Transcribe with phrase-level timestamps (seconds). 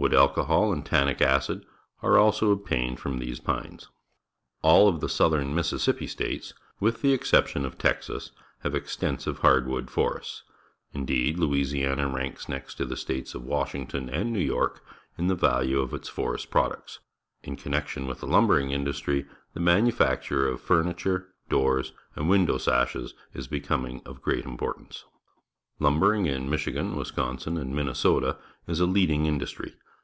[0.00, 1.66] Wood alcoEoTalTd tannic acid
[2.02, 3.86] are also obtained from these pines.
[3.86, 3.88] ^
[4.62, 8.30] AU the vSouthem Mississippi States, with the exception of Texas,
[8.60, 10.44] have extensive hardwood forests.
[10.92, 14.84] Indeed, Louisiana ranks next to the states of Washington and New York
[15.18, 17.00] in the value of its forest products.
[17.42, 24.00] In connection with the lumbering industry, the manufacture of furniture ^oors, and_windn\v sashes is becoming
[24.06, 25.06] of great importance.
[25.80, 28.36] Lumbering in INIichigan, Wisconsin, and Minnesota
[28.68, 29.74] is a leading industry.